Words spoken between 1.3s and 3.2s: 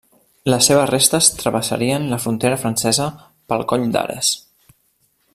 travessarien la frontera francesa